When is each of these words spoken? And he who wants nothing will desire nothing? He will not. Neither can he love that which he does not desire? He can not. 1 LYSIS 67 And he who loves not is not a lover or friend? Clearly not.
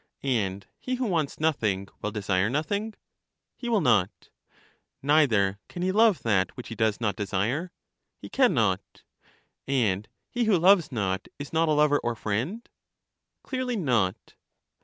And 0.23 0.65
he 0.79 0.95
who 0.95 1.05
wants 1.05 1.39
nothing 1.39 1.87
will 2.01 2.09
desire 2.09 2.49
nothing? 2.49 2.95
He 3.55 3.69
will 3.69 3.81
not. 3.81 4.29
Neither 5.03 5.59
can 5.69 5.83
he 5.83 5.91
love 5.91 6.23
that 6.23 6.57
which 6.57 6.69
he 6.69 6.75
does 6.75 6.99
not 6.99 7.15
desire? 7.15 7.71
He 8.17 8.27
can 8.27 8.55
not. 8.55 8.79
1 8.95 8.95
LYSIS 8.95 9.01
67 9.67 9.91
And 9.91 10.07
he 10.31 10.43
who 10.45 10.57
loves 10.57 10.91
not 10.91 11.27
is 11.37 11.53
not 11.53 11.69
a 11.69 11.73
lover 11.73 11.99
or 11.99 12.15
friend? 12.15 12.67
Clearly 13.43 13.75
not. 13.75 14.33